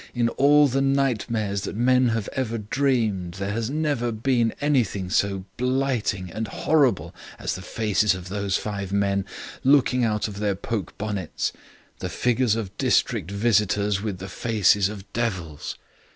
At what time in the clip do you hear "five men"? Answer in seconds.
8.57-9.25